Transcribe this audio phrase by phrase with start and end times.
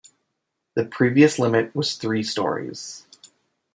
[0.73, 3.05] The previous limit was three stories.